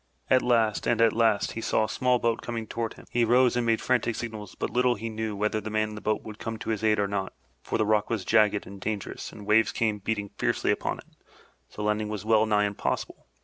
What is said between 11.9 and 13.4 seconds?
was well nigh impossible.